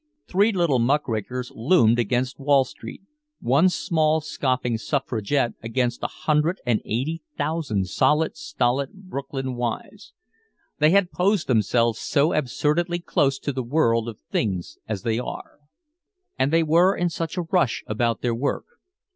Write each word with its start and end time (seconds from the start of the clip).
Three 0.27 0.51
little 0.51 0.79
muckrakers 0.79 1.51
loomed 1.53 1.99
against 1.99 2.39
Wall 2.39 2.63
Street, 2.65 3.03
one 3.39 3.69
small, 3.69 4.19
scoffing 4.19 4.79
suffragette 4.79 5.53
against 5.61 6.01
a 6.01 6.07
hundred 6.07 6.59
and 6.65 6.81
eighty 6.85 7.21
thousand 7.37 7.87
solid 7.87 8.35
stolid 8.35 8.89
Brooklyn 9.11 9.53
wives. 9.55 10.13
They 10.79 10.89
had 10.89 11.11
posed 11.11 11.45
themselves 11.45 11.99
so 11.99 12.33
absurdly 12.33 12.97
close 12.97 13.37
to 13.37 13.53
the 13.53 13.61
world 13.61 14.09
of 14.09 14.19
things 14.31 14.79
as 14.87 15.03
they 15.03 15.19
are. 15.19 15.59
And 16.35 16.51
they 16.51 16.63
were 16.63 16.95
in 16.95 17.09
such 17.11 17.37
a 17.37 17.43
rush 17.51 17.83
about 17.85 18.21
their 18.21 18.33
work. 18.33 18.65